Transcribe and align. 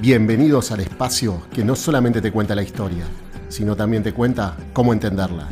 Bienvenidos 0.00 0.72
al 0.72 0.80
espacio 0.80 1.42
que 1.52 1.62
no 1.62 1.76
solamente 1.76 2.22
te 2.22 2.32
cuenta 2.32 2.54
la 2.54 2.62
historia, 2.62 3.04
sino 3.50 3.76
también 3.76 4.02
te 4.02 4.14
cuenta 4.14 4.56
cómo 4.72 4.94
entenderla. 4.94 5.50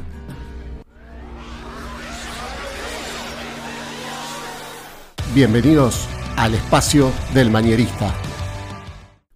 Bienvenidos 5.34 6.08
al 6.36 6.54
espacio 6.54 7.12
del 7.34 7.50
mañerista. 7.50 8.14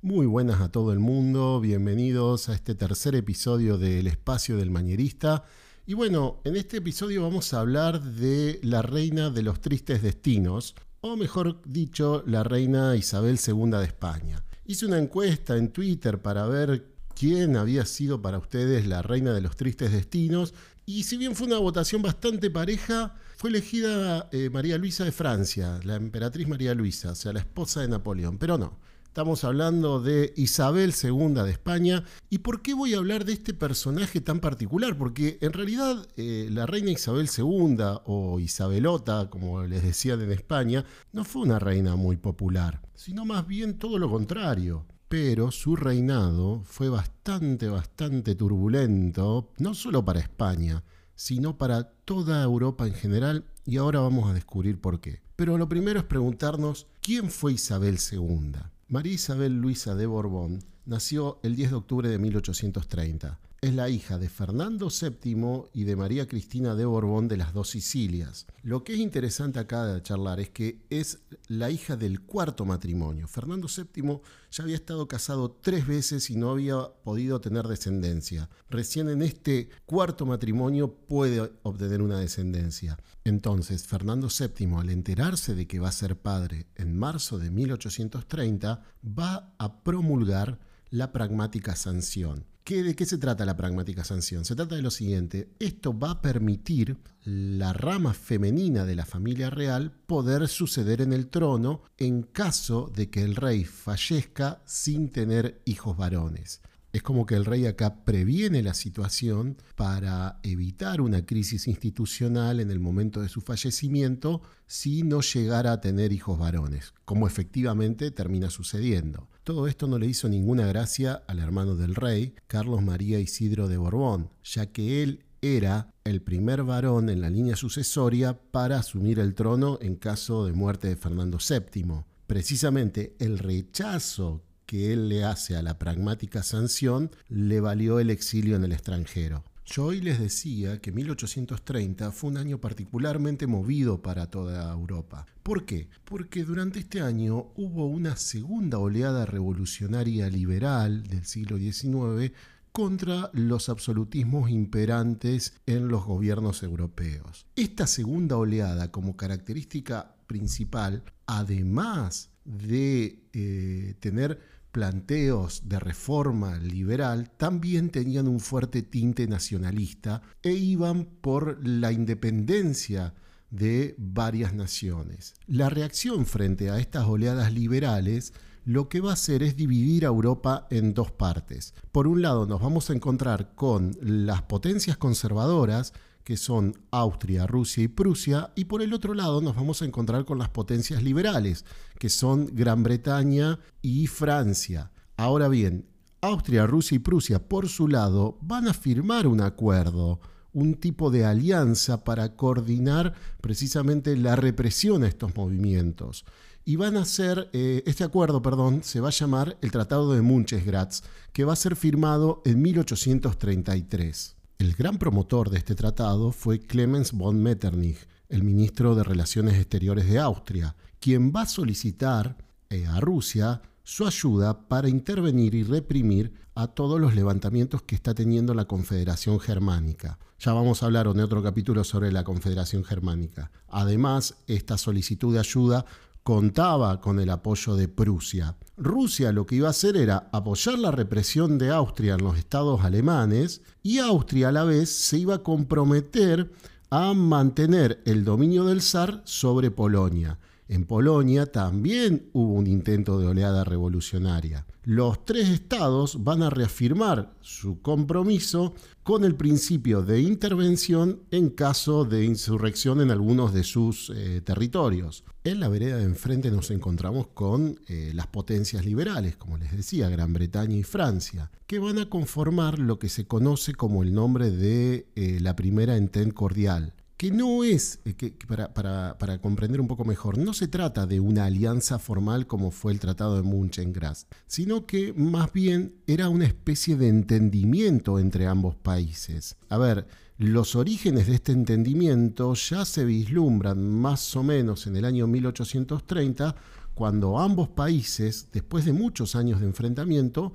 Muy 0.00 0.24
buenas 0.24 0.62
a 0.62 0.72
todo 0.72 0.90
el 0.90 1.00
mundo, 1.00 1.60
bienvenidos 1.60 2.48
a 2.48 2.54
este 2.54 2.74
tercer 2.74 3.14
episodio 3.14 3.76
del 3.76 4.06
espacio 4.06 4.56
del 4.56 4.70
mañerista. 4.70 5.44
Y 5.84 5.92
bueno, 5.92 6.40
en 6.44 6.56
este 6.56 6.78
episodio 6.78 7.22
vamos 7.22 7.52
a 7.52 7.60
hablar 7.60 8.00
de 8.00 8.58
la 8.62 8.80
reina 8.80 9.28
de 9.28 9.42
los 9.42 9.60
tristes 9.60 10.02
destinos, 10.02 10.74
o 11.02 11.18
mejor 11.18 11.60
dicho, 11.66 12.24
la 12.26 12.42
reina 12.42 12.96
Isabel 12.96 13.38
II 13.46 13.70
de 13.72 13.84
España. 13.84 14.42
Hice 14.66 14.86
una 14.86 14.98
encuesta 14.98 15.56
en 15.56 15.68
Twitter 15.68 16.22
para 16.22 16.46
ver 16.46 16.86
quién 17.14 17.56
había 17.56 17.84
sido 17.84 18.22
para 18.22 18.38
ustedes 18.38 18.86
la 18.86 19.02
reina 19.02 19.32
de 19.32 19.42
los 19.42 19.56
tristes 19.56 19.92
destinos. 19.92 20.54
Y 20.86 21.04
si 21.04 21.16
bien 21.16 21.34
fue 21.34 21.46
una 21.46 21.58
votación 21.58 22.00
bastante 22.00 22.50
pareja, 22.50 23.14
fue 23.36 23.50
elegida 23.50 24.28
eh, 24.32 24.50
María 24.50 24.78
Luisa 24.78 25.04
de 25.04 25.12
Francia, 25.12 25.80
la 25.84 25.96
emperatriz 25.96 26.48
María 26.48 26.74
Luisa, 26.74 27.12
o 27.12 27.14
sea, 27.14 27.32
la 27.32 27.40
esposa 27.40 27.82
de 27.82 27.88
Napoleón. 27.88 28.38
Pero 28.38 28.56
no, 28.56 28.78
Estamos 29.14 29.44
hablando 29.44 30.00
de 30.00 30.32
Isabel 30.36 30.92
II 31.00 31.34
de 31.34 31.50
España. 31.52 32.02
¿Y 32.30 32.38
por 32.38 32.62
qué 32.62 32.74
voy 32.74 32.94
a 32.94 32.96
hablar 32.96 33.24
de 33.24 33.34
este 33.34 33.54
personaje 33.54 34.20
tan 34.20 34.40
particular? 34.40 34.98
Porque 34.98 35.38
en 35.40 35.52
realidad 35.52 36.04
eh, 36.16 36.48
la 36.50 36.66
reina 36.66 36.90
Isabel 36.90 37.28
II 37.28 37.76
o 38.06 38.40
Isabelota, 38.40 39.30
como 39.30 39.62
les 39.62 39.84
decían 39.84 40.20
en 40.20 40.32
España, 40.32 40.84
no 41.12 41.22
fue 41.22 41.42
una 41.42 41.60
reina 41.60 41.94
muy 41.94 42.16
popular, 42.16 42.82
sino 42.96 43.24
más 43.24 43.46
bien 43.46 43.78
todo 43.78 44.00
lo 44.00 44.10
contrario. 44.10 44.84
Pero 45.08 45.52
su 45.52 45.76
reinado 45.76 46.64
fue 46.64 46.88
bastante, 46.88 47.68
bastante 47.68 48.34
turbulento, 48.34 49.52
no 49.58 49.74
solo 49.74 50.04
para 50.04 50.18
España, 50.18 50.82
sino 51.14 51.56
para 51.56 51.84
toda 51.84 52.42
Europa 52.42 52.84
en 52.88 52.94
general, 52.94 53.44
y 53.64 53.76
ahora 53.76 54.00
vamos 54.00 54.28
a 54.28 54.34
descubrir 54.34 54.80
por 54.80 55.00
qué. 55.00 55.22
Pero 55.36 55.56
lo 55.56 55.68
primero 55.68 56.00
es 56.00 56.04
preguntarnos, 56.04 56.88
¿quién 57.00 57.30
fue 57.30 57.52
Isabel 57.52 57.98
II? 58.10 58.73
María 58.94 59.14
Isabel 59.14 59.60
Luisa 59.60 59.96
de 59.96 60.06
Borbón 60.06 60.62
nació 60.86 61.40
el 61.42 61.56
10 61.56 61.70
de 61.70 61.76
octubre 61.76 62.08
de 62.08 62.16
1830. 62.16 63.40
Es 63.64 63.74
la 63.74 63.88
hija 63.88 64.18
de 64.18 64.28
Fernando 64.28 64.90
VII 64.90 65.70
y 65.72 65.84
de 65.84 65.96
María 65.96 66.28
Cristina 66.28 66.74
de 66.74 66.84
Borbón 66.84 67.28
de 67.28 67.38
las 67.38 67.54
dos 67.54 67.70
Sicilias. 67.70 68.46
Lo 68.62 68.84
que 68.84 68.92
es 68.92 68.98
interesante 68.98 69.58
acá 69.58 69.86
de 69.86 70.02
charlar 70.02 70.38
es 70.38 70.50
que 70.50 70.84
es 70.90 71.20
la 71.48 71.70
hija 71.70 71.96
del 71.96 72.20
cuarto 72.20 72.66
matrimonio. 72.66 73.26
Fernando 73.26 73.66
VII 73.74 74.20
ya 74.50 74.64
había 74.64 74.74
estado 74.74 75.08
casado 75.08 75.50
tres 75.62 75.86
veces 75.86 76.28
y 76.28 76.36
no 76.36 76.50
había 76.50 76.76
podido 77.04 77.40
tener 77.40 77.66
descendencia. 77.66 78.50
Recién 78.68 79.08
en 79.08 79.22
este 79.22 79.70
cuarto 79.86 80.26
matrimonio 80.26 80.94
puede 80.94 81.50
obtener 81.62 82.02
una 82.02 82.18
descendencia. 82.18 82.98
Entonces, 83.24 83.86
Fernando 83.86 84.28
VII, 84.28 84.74
al 84.74 84.90
enterarse 84.90 85.54
de 85.54 85.66
que 85.66 85.80
va 85.80 85.88
a 85.88 85.92
ser 85.92 86.18
padre 86.18 86.66
en 86.74 86.98
marzo 86.98 87.38
de 87.38 87.50
1830, 87.50 88.82
va 89.18 89.54
a 89.56 89.82
promulgar 89.82 90.58
la 90.90 91.12
pragmática 91.12 91.74
sanción. 91.76 92.44
¿De 92.66 92.96
qué 92.96 93.04
se 93.04 93.18
trata 93.18 93.44
la 93.44 93.58
pragmática 93.58 94.04
sanción? 94.04 94.46
Se 94.46 94.56
trata 94.56 94.74
de 94.74 94.80
lo 94.80 94.90
siguiente, 94.90 95.50
esto 95.58 95.98
va 95.98 96.12
a 96.12 96.22
permitir 96.22 96.96
la 97.22 97.74
rama 97.74 98.14
femenina 98.14 98.86
de 98.86 98.94
la 98.94 99.04
familia 99.04 99.50
real 99.50 99.92
poder 100.06 100.48
suceder 100.48 101.02
en 101.02 101.12
el 101.12 101.28
trono 101.28 101.82
en 101.98 102.22
caso 102.22 102.90
de 102.96 103.10
que 103.10 103.22
el 103.22 103.36
rey 103.36 103.64
fallezca 103.64 104.62
sin 104.64 105.10
tener 105.10 105.60
hijos 105.66 105.98
varones. 105.98 106.62
Es 106.94 107.02
como 107.02 107.26
que 107.26 107.34
el 107.34 107.44
rey 107.44 107.66
acá 107.66 108.02
previene 108.02 108.62
la 108.62 108.72
situación 108.72 109.58
para 109.74 110.40
evitar 110.42 111.02
una 111.02 111.26
crisis 111.26 111.68
institucional 111.68 112.60
en 112.60 112.70
el 112.70 112.80
momento 112.80 113.20
de 113.20 113.28
su 113.28 113.42
fallecimiento 113.42 114.40
si 114.66 115.02
no 115.02 115.20
llegara 115.20 115.72
a 115.72 115.80
tener 115.82 116.14
hijos 116.14 116.38
varones, 116.38 116.94
como 117.04 117.26
efectivamente 117.26 118.10
termina 118.10 118.48
sucediendo. 118.48 119.28
Todo 119.44 119.68
esto 119.68 119.86
no 119.86 119.98
le 119.98 120.06
hizo 120.06 120.26
ninguna 120.30 120.66
gracia 120.66 121.22
al 121.26 121.38
hermano 121.38 121.76
del 121.76 121.94
rey, 121.94 122.34
Carlos 122.46 122.80
María 122.80 123.20
Isidro 123.20 123.68
de 123.68 123.76
Borbón, 123.76 124.30
ya 124.42 124.72
que 124.72 125.02
él 125.02 125.26
era 125.42 125.92
el 126.04 126.22
primer 126.22 126.62
varón 126.62 127.10
en 127.10 127.20
la 127.20 127.28
línea 127.28 127.54
sucesoria 127.54 128.40
para 128.50 128.78
asumir 128.78 129.18
el 129.18 129.34
trono 129.34 129.78
en 129.82 129.96
caso 129.96 130.46
de 130.46 130.54
muerte 130.54 130.88
de 130.88 130.96
Fernando 130.96 131.36
VII. 131.36 132.04
Precisamente 132.26 133.16
el 133.18 133.38
rechazo 133.38 134.42
que 134.64 134.94
él 134.94 135.10
le 135.10 135.24
hace 135.24 135.56
a 135.56 135.62
la 135.62 135.78
pragmática 135.78 136.42
sanción 136.42 137.10
le 137.28 137.60
valió 137.60 138.00
el 138.00 138.08
exilio 138.08 138.56
en 138.56 138.64
el 138.64 138.72
extranjero. 138.72 139.44
Yo 139.66 139.86
hoy 139.86 140.02
les 140.02 140.20
decía 140.20 140.78
que 140.80 140.92
1830 140.92 142.12
fue 142.12 142.30
un 142.30 142.36
año 142.36 142.60
particularmente 142.60 143.46
movido 143.46 144.02
para 144.02 144.26
toda 144.26 144.70
Europa. 144.70 145.24
¿Por 145.42 145.64
qué? 145.64 145.88
Porque 146.04 146.44
durante 146.44 146.80
este 146.80 147.00
año 147.00 147.50
hubo 147.56 147.86
una 147.86 148.16
segunda 148.16 148.78
oleada 148.78 149.24
revolucionaria 149.24 150.28
liberal 150.28 151.04
del 151.04 151.24
siglo 151.24 151.56
XIX 151.56 152.34
contra 152.72 153.30
los 153.32 153.70
absolutismos 153.70 154.50
imperantes 154.50 155.54
en 155.64 155.88
los 155.88 156.04
gobiernos 156.04 156.62
europeos. 156.62 157.46
Esta 157.56 157.86
segunda 157.86 158.36
oleada, 158.36 158.90
como 158.90 159.16
característica 159.16 160.14
principal, 160.26 161.04
además 161.26 162.30
de 162.44 163.22
eh, 163.32 163.94
tener 164.00 164.40
planteos 164.74 165.68
de 165.68 165.78
reforma 165.78 166.58
liberal 166.58 167.30
también 167.36 167.90
tenían 167.90 168.26
un 168.26 168.40
fuerte 168.40 168.82
tinte 168.82 169.28
nacionalista 169.28 170.20
e 170.42 170.50
iban 170.50 171.04
por 171.04 171.64
la 171.64 171.92
independencia 171.92 173.14
de 173.50 173.94
varias 173.98 174.52
naciones. 174.52 175.34
La 175.46 175.70
reacción 175.70 176.26
frente 176.26 176.70
a 176.70 176.80
estas 176.80 177.06
oleadas 177.06 177.52
liberales 177.52 178.32
lo 178.64 178.88
que 178.88 179.00
va 179.00 179.10
a 179.10 179.14
hacer 179.14 179.44
es 179.44 179.54
dividir 179.54 180.06
a 180.06 180.08
Europa 180.08 180.66
en 180.70 180.92
dos 180.92 181.12
partes. 181.12 181.72
Por 181.92 182.08
un 182.08 182.20
lado 182.20 182.44
nos 182.44 182.60
vamos 182.60 182.90
a 182.90 182.94
encontrar 182.94 183.54
con 183.54 183.96
las 184.00 184.42
potencias 184.42 184.96
conservadoras 184.96 185.92
que 186.24 186.38
son 186.38 186.74
Austria, 186.90 187.46
Rusia 187.46 187.84
y 187.84 187.88
Prusia, 187.88 188.52
y 188.56 188.64
por 188.64 188.82
el 188.82 188.94
otro 188.94 189.14
lado 189.14 189.40
nos 189.40 189.54
vamos 189.54 189.82
a 189.82 189.84
encontrar 189.84 190.24
con 190.24 190.38
las 190.38 190.48
potencias 190.48 191.02
liberales, 191.02 191.64
que 191.98 192.08
son 192.08 192.48
Gran 192.52 192.82
Bretaña 192.82 193.60
y 193.82 194.06
Francia. 194.06 194.90
Ahora 195.16 195.48
bien, 195.48 195.86
Austria, 196.22 196.66
Rusia 196.66 196.96
y 196.96 197.00
Prusia, 197.00 197.46
por 197.46 197.68
su 197.68 197.86
lado, 197.86 198.38
van 198.40 198.66
a 198.66 198.72
firmar 198.72 199.26
un 199.26 199.42
acuerdo, 199.42 200.20
un 200.54 200.74
tipo 200.74 201.10
de 201.10 201.26
alianza 201.26 202.02
para 202.02 202.34
coordinar 202.36 203.12
precisamente 203.42 204.16
la 204.16 204.34
represión 204.34 205.04
a 205.04 205.08
estos 205.08 205.36
movimientos. 205.36 206.24
Y 206.64 206.76
van 206.76 206.96
a 206.96 207.02
hacer, 207.02 207.50
eh, 207.52 207.82
este 207.84 208.04
acuerdo, 208.04 208.40
perdón, 208.40 208.82
se 208.82 209.00
va 209.00 209.08
a 209.08 209.12
llamar 209.12 209.58
el 209.60 209.70
Tratado 209.70 210.14
de 210.14 210.22
Munchesgratz, 210.22 211.02
que 211.34 211.44
va 211.44 211.52
a 211.52 211.56
ser 211.56 211.76
firmado 211.76 212.40
en 212.46 212.62
1833. 212.62 214.36
El 214.58 214.74
gran 214.74 214.98
promotor 214.98 215.50
de 215.50 215.58
este 215.58 215.74
tratado 215.74 216.30
fue 216.30 216.60
Clemens 216.60 217.12
von 217.12 217.42
Metternich, 217.42 217.98
el 218.28 218.44
ministro 218.44 218.94
de 218.94 219.02
Relaciones 219.02 219.54
Exteriores 219.54 220.08
de 220.08 220.20
Austria, 220.20 220.76
quien 221.00 221.32
va 221.34 221.42
a 221.42 221.46
solicitar 221.46 222.36
eh, 222.70 222.86
a 222.86 223.00
Rusia 223.00 223.62
su 223.82 224.06
ayuda 224.06 224.68
para 224.68 224.88
intervenir 224.88 225.54
y 225.54 225.64
reprimir 225.64 226.32
a 226.54 226.68
todos 226.68 227.00
los 227.00 227.14
levantamientos 227.14 227.82
que 227.82 227.96
está 227.96 228.14
teniendo 228.14 228.54
la 228.54 228.66
Confederación 228.66 229.40
Germánica. 229.40 230.18
Ya 230.38 230.52
vamos 230.52 230.82
a 230.82 230.86
hablar 230.86 231.06
en 231.08 231.20
otro 231.20 231.42
capítulo 231.42 231.82
sobre 231.82 232.12
la 232.12 232.22
Confederación 232.22 232.84
Germánica. 232.84 233.50
Además, 233.68 234.36
esta 234.46 234.78
solicitud 234.78 235.34
de 235.34 235.40
ayuda 235.40 235.84
contaba 236.24 237.02
con 237.02 237.20
el 237.20 237.28
apoyo 237.28 237.76
de 237.76 237.86
Prusia. 237.86 238.56
Rusia 238.78 239.30
lo 239.30 239.44
que 239.46 239.56
iba 239.56 239.68
a 239.68 239.70
hacer 239.70 239.96
era 239.96 240.30
apoyar 240.32 240.78
la 240.78 240.90
represión 240.90 241.58
de 241.58 241.70
Austria 241.70 242.14
en 242.14 242.24
los 242.24 242.38
estados 242.38 242.82
alemanes 242.82 243.60
y 243.82 243.98
Austria 243.98 244.48
a 244.48 244.52
la 244.52 244.64
vez 244.64 244.88
se 244.90 245.18
iba 245.18 245.36
a 245.36 245.42
comprometer 245.42 246.50
a 246.88 247.12
mantener 247.12 248.02
el 248.06 248.24
dominio 248.24 248.64
del 248.64 248.80
zar 248.80 249.20
sobre 249.24 249.70
Polonia. 249.70 250.38
En 250.66 250.86
Polonia 250.86 251.44
también 251.44 252.30
hubo 252.32 252.54
un 252.54 252.66
intento 252.66 253.20
de 253.20 253.26
oleada 253.26 253.62
revolucionaria. 253.62 254.64
Los 254.86 255.24
tres 255.24 255.48
estados 255.48 256.24
van 256.24 256.42
a 256.42 256.50
reafirmar 256.50 257.32
su 257.40 257.80
compromiso 257.80 258.74
con 259.02 259.24
el 259.24 259.34
principio 259.34 260.02
de 260.02 260.20
intervención 260.20 261.22
en 261.30 261.48
caso 261.48 262.04
de 262.04 262.26
insurrección 262.26 263.00
en 263.00 263.10
algunos 263.10 263.54
de 263.54 263.64
sus 263.64 264.12
eh, 264.14 264.42
territorios. 264.42 265.24
En 265.42 265.60
la 265.60 265.68
vereda 265.68 265.96
de 265.96 266.04
enfrente 266.04 266.50
nos 266.50 266.70
encontramos 266.70 267.28
con 267.28 267.80
eh, 267.88 268.12
las 268.14 268.26
potencias 268.26 268.84
liberales, 268.84 269.36
como 269.36 269.56
les 269.56 269.74
decía, 269.74 270.10
Gran 270.10 270.34
Bretaña 270.34 270.76
y 270.76 270.82
Francia, 270.82 271.50
que 271.66 271.78
van 271.78 271.98
a 271.98 272.10
conformar 272.10 272.78
lo 272.78 272.98
que 272.98 273.08
se 273.08 273.26
conoce 273.26 273.72
como 273.74 274.02
el 274.02 274.12
nombre 274.12 274.50
de 274.50 275.06
eh, 275.16 275.38
la 275.40 275.56
Primera 275.56 275.96
Entente 275.96 276.34
Cordial, 276.34 276.92
que 277.24 277.30
no 277.30 277.64
es, 277.64 278.00
eh, 278.04 278.12
que, 278.12 278.36
para, 278.74 279.38
comprender 279.40 279.80
un 279.80 279.88
poco 279.88 280.04
mejor, 280.04 280.36
no 280.36 280.52
se 280.52 280.68
trata 280.68 281.06
de 281.06 281.20
una 281.20 281.46
alianza 281.46 281.98
formal 281.98 282.46
como 282.46 282.70
fue 282.70 282.92
el 282.92 283.00
Tratado 283.00 283.36
de 283.36 283.42
München-Graz, 283.42 284.26
sino 284.46 284.84
que 284.84 285.14
más 285.14 285.50
bien 285.50 285.94
era 286.06 286.28
una 286.28 286.44
especie 286.44 286.96
de 286.96 287.08
entendimiento 287.08 288.18
entre 288.18 288.46
ambos 288.46 288.76
países. 288.76 289.56
A 289.70 289.78
ver, 289.78 290.06
los 290.36 290.76
orígenes 290.76 291.26
de 291.26 291.36
este 291.36 291.52
entendimiento 291.52 292.52
ya 292.52 292.84
se 292.84 293.06
vislumbran 293.06 293.82
más 293.82 294.36
o 294.36 294.42
menos 294.42 294.86
en 294.86 294.96
el 294.96 295.06
año 295.06 295.26
1830, 295.26 296.54
cuando 296.92 297.38
ambos 297.38 297.70
países, 297.70 298.48
después 298.52 298.84
de 298.84 298.92
muchos 298.92 299.34
años 299.34 299.60
de 299.60 299.66
enfrentamiento, 299.66 300.52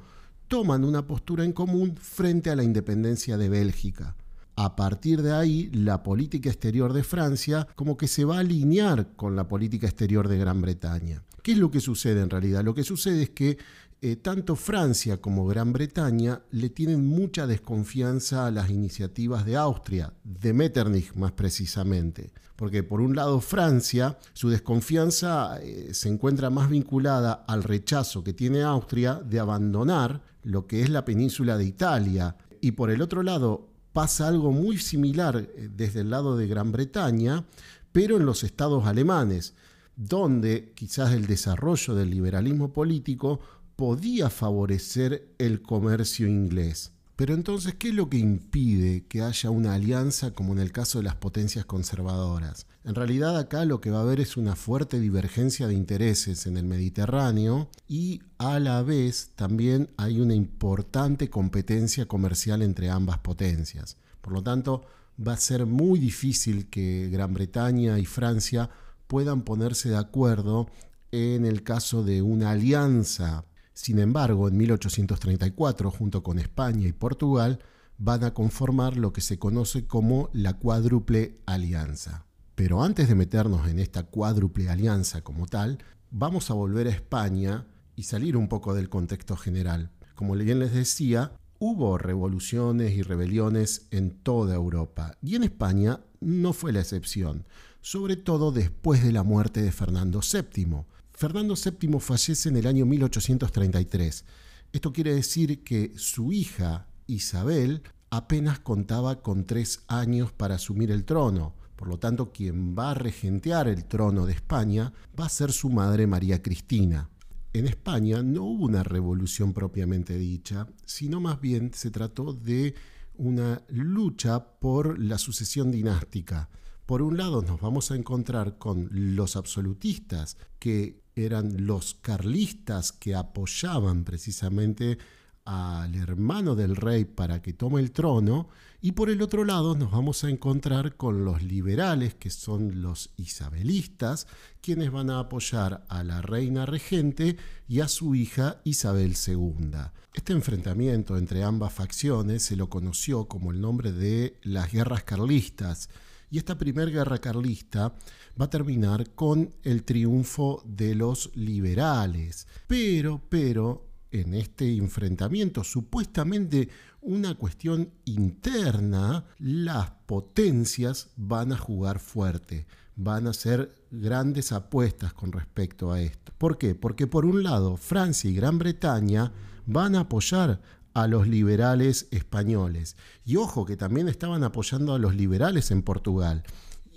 toman 0.48 0.84
una 0.84 1.08
postura 1.08 1.44
en 1.44 1.52
común 1.52 1.98
frente 1.98 2.52
a 2.52 2.56
la 2.56 2.64
independencia 2.64 3.40
de 3.40 3.50
Bélgica. 3.50 4.16
A 4.62 4.76
partir 4.76 5.22
de 5.22 5.32
ahí, 5.32 5.70
la 5.72 6.04
política 6.04 6.50
exterior 6.50 6.92
de 6.92 7.04
Francia 7.04 7.66
como 7.76 7.96
que 7.96 8.10
se 8.10 8.26
va 8.26 8.36
a 8.36 8.40
alinear 8.40 9.16
con 9.16 9.38
la 9.38 9.48
política 9.48 9.88
exterior 9.88 10.28
de 10.28 10.38
Gran 10.38 10.60
Bretaña. 10.60 11.24
¿Qué 11.42 11.54
es 11.54 11.58
lo 11.58 11.72
que 11.72 11.80
sucede 11.80 12.20
en 12.20 12.30
realidad? 12.30 12.62
Lo 12.66 12.76
que 12.76 12.84
sucede 12.84 13.24
es 13.24 13.30
que 13.30 13.58
eh, 14.02 14.18
tanto 14.18 14.58
Francia 14.58 15.22
como 15.22 15.48
Gran 15.48 15.72
Bretaña 15.72 16.42
le 16.52 16.70
tienen 16.70 17.08
mucha 17.08 17.48
desconfianza 17.48 18.48
a 18.48 18.52
las 18.52 18.70
iniciativas 18.70 19.46
de 19.46 19.56
Austria, 19.56 20.12
de 20.26 20.52
Metternich 20.52 21.14
más 21.14 21.32
precisamente. 21.32 22.34
Porque 22.58 22.84
por 22.84 23.00
un 23.00 23.16
lado 23.16 23.40
Francia, 23.40 24.18
su 24.34 24.50
desconfianza 24.50 25.58
eh, 25.62 25.94
se 25.94 26.10
encuentra 26.10 26.50
más 26.50 26.70
vinculada 26.70 27.46
al 27.48 27.64
rechazo 27.64 28.26
que 28.26 28.34
tiene 28.34 28.64
Austria 28.64 29.22
de 29.24 29.40
abandonar 29.40 30.22
lo 30.44 30.68
que 30.68 30.82
es 30.82 30.90
la 30.90 31.06
península 31.06 31.56
de 31.56 31.64
Italia. 31.64 32.36
Y 32.60 32.72
por 32.74 32.92
el 32.92 33.02
otro 33.02 33.24
lado 33.24 33.69
pasa 33.94 34.28
algo 34.28 34.52
muy 34.52 34.78
similar 34.78 35.38
eh, 35.38 35.70
desde 35.76 36.02
el 36.02 36.10
lado 36.10 36.38
de 36.38 36.48
Gran 36.48 36.72
Bretaña, 36.72 37.46
pero 37.92 38.18
en 38.18 38.26
los 38.26 38.44
estados 38.44 38.86
alemanes, 38.86 39.56
donde 39.96 40.72
quizás 40.76 41.14
el 41.14 41.28
desarrollo 41.28 41.96
del 41.96 42.10
liberalismo 42.10 42.72
político 42.72 43.40
podía 43.76 44.30
favorecer 44.30 45.34
el 45.38 45.62
comercio 45.62 46.28
inglés. 46.28 46.94
Pero 47.20 47.34
entonces, 47.34 47.76
¿qué 47.76 47.90
es 47.90 47.96
lo 47.96 48.10
que 48.10 48.18
impide 48.18 49.04
que 49.06 49.22
haya 49.22 49.50
una 49.50 49.74
alianza 49.74 50.32
como 50.32 50.54
en 50.54 50.60
el 50.60 50.72
caso 50.72 51.00
de 51.00 51.04
las 51.04 51.16
potencias 51.16 51.66
conservadoras? 51.66 52.66
En 52.86 52.96
realidad 52.96 53.38
acá 53.38 53.66
lo 53.66 53.82
que 53.82 53.92
va 53.92 53.98
a 53.98 54.04
haber 54.04 54.22
es 54.22 54.38
una 54.38 54.56
fuerte 54.56 55.02
divergencia 55.02 55.68
de 55.68 55.74
intereses 55.74 56.46
en 56.46 56.56
el 56.56 56.64
Mediterráneo 56.64 57.68
y 57.90 58.22
a 58.38 58.58
la 58.62 58.84
vez 58.84 59.32
también 59.36 59.90
hay 59.98 60.22
una 60.22 60.34
importante 60.34 61.30
competencia 61.30 62.06
comercial 62.06 62.62
entre 62.62 62.90
ambas 62.90 63.18
potencias. 63.18 63.98
Por 64.22 64.32
lo 64.32 64.42
tanto, 64.42 64.86
va 65.20 65.34
a 65.34 65.38
ser 65.38 65.66
muy 65.66 66.00
difícil 66.00 66.70
que 66.70 67.10
Gran 67.12 67.34
Bretaña 67.34 68.00
y 68.00 68.06
Francia 68.06 68.70
puedan 69.08 69.42
ponerse 69.42 69.90
de 69.90 69.98
acuerdo 69.98 70.70
en 71.12 71.44
el 71.44 71.64
caso 71.64 72.02
de 72.02 72.22
una 72.22 72.52
alianza 72.52 73.44
sin 73.82 74.00
embargo, 74.00 74.50
en 74.50 74.58
1834, 74.58 75.90
junto 75.90 76.22
con 76.22 76.38
España 76.38 76.86
y 76.86 76.92
Portugal, 76.92 77.60
van 77.98 78.26
a 78.26 78.34
conformar 78.34 78.98
lo 78.98 79.14
que 79.14 79.22
se 79.22 79.40
conoce 79.40 79.88
como 79.88 80.30
la 80.34 80.56
cuádruple 80.56 81.40
alianza. 81.46 82.26
Pero 82.56 82.84
antes 82.84 83.08
de 83.08 83.16
meternos 83.16 83.70
en 83.70 83.80
esta 83.80 84.04
cuádruple 84.04 84.70
alianza 84.70 85.22
como 85.22 85.46
tal, 85.46 85.82
vamos 86.12 86.52
a 86.52 86.56
volver 86.56 86.88
a 86.88 86.92
España 86.92 87.68
y 87.96 88.04
salir 88.04 88.36
un 88.36 88.50
poco 88.50 88.74
del 88.74 88.90
contexto 88.90 89.38
general. 89.38 89.92
Como 90.14 90.34
bien 90.34 90.60
les 90.60 90.74
decía, 90.74 91.32
hubo 91.58 91.98
revoluciones 91.98 92.92
y 92.92 93.02
rebeliones 93.02 93.88
en 93.92 94.12
toda 94.12 94.56
Europa 94.56 95.18
y 95.22 95.36
en 95.36 95.44
España 95.44 96.02
no 96.20 96.52
fue 96.52 96.74
la 96.74 96.82
excepción, 96.82 97.46
sobre 97.80 98.18
todo 98.18 98.52
después 98.52 99.06
de 99.06 99.14
la 99.14 99.24
muerte 99.24 99.62
de 99.62 99.72
Fernando 99.72 100.20
VII 100.20 100.84
Fernando 101.20 101.56
VII 101.56 102.00
fallece 102.00 102.48
en 102.48 102.56
el 102.56 102.66
año 102.66 102.86
1833. 102.86 104.24
Esto 104.72 104.94
quiere 104.94 105.14
decir 105.14 105.66
que 105.66 105.92
su 105.98 106.32
hija 106.32 106.88
Isabel 107.08 107.84
apenas 108.10 108.60
contaba 108.60 109.22
con 109.22 109.46
tres 109.46 109.84
años 109.90 110.32
para 110.32 110.56
asumir 110.56 110.92
el 110.92 111.04
trono. 111.04 111.56
Por 111.76 111.90
lo 111.90 112.00
tanto, 112.00 112.32
quien 112.32 112.74
va 112.74 112.92
a 112.92 112.94
regentear 112.94 113.68
el 113.68 113.84
trono 113.84 114.26
de 114.26 114.32
España 114.32 114.94
va 115.20 115.26
a 115.26 115.30
ser 115.30 115.52
su 115.52 115.70
madre 115.70 116.08
María 116.08 116.42
Cristina. 116.42 117.10
En 117.52 117.68
España 117.68 118.24
no 118.24 118.46
hubo 118.46 118.64
una 118.64 118.84
revolución 118.84 119.52
propiamente 119.52 120.18
dicha, 120.18 120.68
sino 120.86 121.20
más 121.20 121.42
bien 121.42 121.72
se 121.74 121.92
trató 121.92 122.32
de 122.32 122.76
una 123.18 123.62
lucha 123.68 124.58
por 124.62 124.98
la 124.98 125.18
sucesión 125.18 125.70
dinástica. 125.70 126.48
Por 126.90 127.04
un 127.04 127.18
lado 127.18 127.44
nos 127.44 127.62
vamos 127.62 127.92
a 127.92 127.96
encontrar 127.96 128.58
con 128.58 128.90
los 128.92 129.36
absolutistas 129.36 130.38
que 130.58 131.04
eran 131.26 131.66
los 131.66 131.96
carlistas 131.96 132.92
que 132.92 133.16
apoyaban 133.16 134.04
precisamente 134.04 134.98
al 135.46 135.96
hermano 135.96 136.56
del 136.56 136.76
rey 136.76 137.06
para 137.06 137.42
que 137.42 137.54
tome 137.54 137.82
el 137.82 137.92
trono, 137.92 138.50
y 138.82 138.92
por 138.92 139.10
el 139.10 139.22
otro 139.22 139.44
lado 139.44 139.76
nos 139.76 139.92
vamos 139.92 140.24
a 140.24 140.30
encontrar 140.30 140.96
con 140.96 141.26
los 141.26 141.42
liberales, 141.42 142.14
que 142.14 142.30
son 142.30 142.82
los 142.82 143.10
isabelistas, 143.18 144.28
quienes 144.62 144.92
van 144.92 145.10
a 145.10 145.20
apoyar 145.20 145.86
a 145.90 146.04
la 146.04 146.22
reina 146.22 146.66
regente 146.66 147.36
y 147.68 147.80
a 147.80 147.88
su 147.88 148.16
hija 148.16 148.62
Isabel 148.64 149.16
II. 149.28 149.72
Este 150.14 150.34
enfrentamiento 150.34 151.18
entre 151.18 151.44
ambas 151.44 151.74
facciones 151.74 152.44
se 152.44 152.56
lo 152.56 152.70
conoció 152.70 153.26
como 153.26 153.52
el 153.52 153.60
nombre 153.60 153.92
de 153.92 154.38
las 154.44 154.72
guerras 154.72 155.04
carlistas, 155.04 155.90
y 156.30 156.38
esta 156.38 156.58
primera 156.58 156.90
guerra 156.90 157.20
carlista 157.20 157.94
va 158.40 158.46
a 158.46 158.50
terminar 158.50 159.12
con 159.12 159.54
el 159.64 159.84
triunfo 159.84 160.62
de 160.66 160.96
los 160.96 161.32
liberales. 161.36 162.48
Pero, 162.68 163.22
pero, 163.30 163.88
en 164.12 164.34
este 164.34 164.76
enfrentamiento, 164.76 165.64
supuestamente 165.64 166.70
una 167.02 167.36
cuestión 167.36 167.92
interna, 168.06 169.26
las 169.38 169.92
potencias 170.06 171.10
van 171.16 171.54
a 171.54 171.58
jugar 171.58 172.00
fuerte, 172.00 172.68
van 172.96 173.28
a 173.28 173.32
hacer 173.32 173.74
grandes 173.92 174.52
apuestas 174.52 175.14
con 175.14 175.32
respecto 175.32 175.92
a 175.92 176.02
esto. 176.02 176.34
¿Por 176.38 176.58
qué? 176.58 176.76
Porque 176.76 177.08
por 177.08 177.26
un 177.26 177.44
lado 177.44 177.78
Francia 177.78 178.30
y 178.30 178.34
Gran 178.34 178.58
Bretaña 178.58 179.32
van 179.66 179.96
a 179.96 180.02
apoyar 180.02 180.62
a 180.94 181.08
los 181.08 181.28
liberales 181.28 182.08
españoles. 182.12 182.98
Y 183.26 183.36
ojo 183.38 183.66
que 183.66 183.78
también 183.78 184.08
estaban 184.08 184.44
apoyando 184.44 184.94
a 184.94 185.00
los 185.00 185.16
liberales 185.16 185.72
en 185.72 185.82
Portugal. 185.82 186.44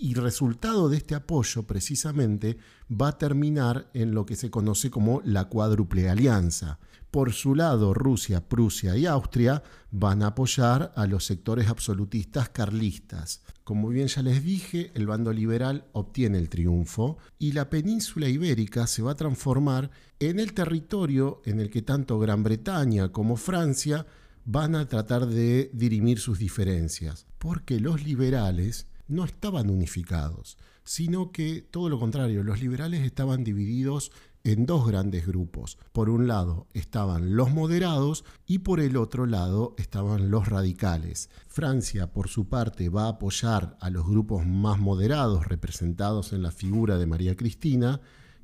Y 0.04 0.14
resultado 0.14 0.88
de 0.88 0.96
este 0.96 1.14
apoyo 1.14 1.62
precisamente 1.62 2.58
va 2.90 3.10
a 3.10 3.18
terminar 3.18 3.88
en 3.94 4.16
lo 4.16 4.26
que 4.26 4.34
se 4.34 4.50
conoce 4.50 4.90
como 4.90 5.22
la 5.24 5.44
cuádruple 5.44 6.10
alianza. 6.10 6.80
Por 7.12 7.32
su 7.32 7.54
lado, 7.54 7.94
Rusia, 7.94 8.48
Prusia 8.48 8.96
y 8.96 9.06
Austria 9.06 9.62
van 9.92 10.24
a 10.24 10.28
apoyar 10.28 10.92
a 10.96 11.06
los 11.06 11.24
sectores 11.24 11.68
absolutistas 11.68 12.48
carlistas. 12.48 13.42
Como 13.62 13.90
bien 13.90 14.08
ya 14.08 14.22
les 14.22 14.42
dije, 14.42 14.90
el 14.96 15.06
bando 15.06 15.32
liberal 15.32 15.84
obtiene 15.92 16.38
el 16.38 16.48
triunfo 16.48 17.18
y 17.38 17.52
la 17.52 17.70
península 17.70 18.28
ibérica 18.28 18.88
se 18.88 19.02
va 19.02 19.12
a 19.12 19.16
transformar 19.16 19.92
en 20.18 20.40
el 20.40 20.52
territorio 20.52 21.42
en 21.44 21.60
el 21.60 21.70
que 21.70 21.82
tanto 21.82 22.18
Gran 22.18 22.42
Bretaña 22.42 23.12
como 23.12 23.36
Francia 23.36 24.04
van 24.44 24.74
a 24.74 24.88
tratar 24.88 25.28
de 25.28 25.70
dirimir 25.72 26.18
sus 26.18 26.40
diferencias, 26.40 27.28
porque 27.38 27.78
los 27.78 28.02
liberales 28.02 28.88
no 29.08 29.24
estaban 29.24 29.70
unificados, 29.70 30.56
sino 30.84 31.32
que 31.32 31.62
todo 31.62 31.88
lo 31.88 31.98
contrario, 31.98 32.42
los 32.42 32.60
liberales 32.60 33.04
estaban 33.04 33.44
divididos 33.44 34.12
en 34.44 34.66
dos 34.66 34.86
grandes 34.86 35.26
grupos. 35.26 35.78
Por 35.92 36.10
un 36.10 36.26
lado 36.26 36.66
estaban 36.72 37.36
los 37.36 37.52
moderados 37.52 38.24
y 38.46 38.58
por 38.60 38.80
el 38.80 38.96
otro 38.96 39.26
lado 39.26 39.74
estaban 39.78 40.30
los 40.30 40.48
radicales. 40.48 41.30
Francia, 41.46 42.12
por 42.12 42.28
su 42.28 42.48
parte, 42.48 42.88
va 42.88 43.04
a 43.04 43.10
apoyar 43.10 43.76
a 43.80 43.90
los 43.90 44.06
grupos 44.06 44.46
más 44.46 44.78
moderados 44.78 45.46
representados 45.46 46.32
en 46.32 46.42
la 46.42 46.50
figura 46.50 46.98
de 46.98 47.06
María 47.06 47.36
Cristina 47.36 48.00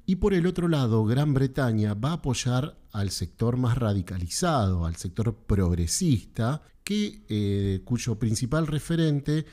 y 0.06 0.16
por 0.16 0.32
el 0.32 0.46
otro 0.46 0.68
lado, 0.68 1.04
Gran 1.04 1.34
Bretaña 1.34 1.92
va 1.92 2.10
a 2.10 2.14
apoyar 2.14 2.78
al 2.92 3.10
sector 3.10 3.58
más 3.58 3.76
radicalizado, 3.76 4.86
al 4.86 4.96
sector 4.96 5.34
progresista, 5.46 6.62
que, 6.82 7.26
eh, 7.28 7.82
cuyo 7.84 8.18
principal 8.18 8.66
referente 8.66 9.44